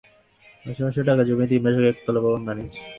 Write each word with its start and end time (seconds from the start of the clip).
মাসে 0.65 0.81
মাসে 0.85 1.01
টাকা 1.09 1.23
জমিয়ে 1.27 1.49
তিন 1.51 1.61
মাস 1.63 1.75
আগে 1.79 1.89
একটি 1.89 2.01
একতলা 2.01 2.19
ভবন 2.25 2.41
বানিয়েছি। 2.47 2.81